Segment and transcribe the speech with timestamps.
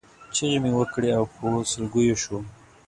[0.35, 2.43] چغې مې وکړې او په سلګیو شوم.